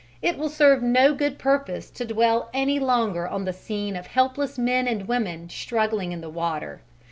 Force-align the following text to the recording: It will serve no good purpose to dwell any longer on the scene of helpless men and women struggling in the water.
It 0.19 0.35
will 0.35 0.49
serve 0.49 0.81
no 0.81 1.13
good 1.13 1.37
purpose 1.37 1.91
to 1.91 2.05
dwell 2.07 2.49
any 2.55 2.79
longer 2.79 3.27
on 3.27 3.45
the 3.45 3.53
scene 3.53 3.95
of 3.95 4.07
helpless 4.07 4.57
men 4.57 4.87
and 4.87 5.07
women 5.07 5.47
struggling 5.47 6.11
in 6.11 6.21
the 6.21 6.27
water. 6.31 6.81